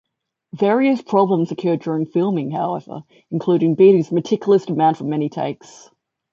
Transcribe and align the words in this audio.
Various 0.55 1.03
problems 1.03 1.51
occurred 1.51 1.81
during 1.81 2.07
filming, 2.07 2.49
however, 2.49 3.03
including 3.29 3.75
Beatty's 3.75 4.11
meticulous 4.11 4.65
demand 4.65 4.97
for 4.97 5.03
many 5.03 5.29
takes. 5.29 5.91